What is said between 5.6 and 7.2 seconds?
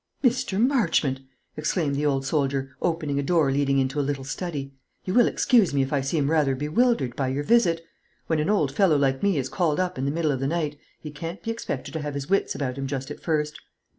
me if I seem rather bewildered